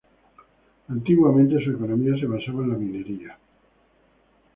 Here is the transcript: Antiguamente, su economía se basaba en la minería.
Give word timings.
Antiguamente, 0.87 1.63
su 1.63 1.69
economía 1.73 2.19
se 2.19 2.25
basaba 2.25 2.63
en 2.63 2.69
la 2.71 2.75
minería. 2.75 3.37